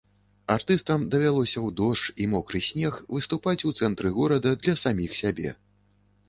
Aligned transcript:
Артыстам 0.53 1.03
давялося 1.15 1.53
ў 1.53 1.69
дождж 1.81 2.07
і 2.25 2.27
мокры 2.31 2.61
снег 2.69 2.97
выступаць 3.17 3.65
у 3.71 3.75
цэнтры 3.83 4.13
горада 4.17 4.55
для 4.65 4.75
саміх 4.87 5.11
сябе. 5.21 5.49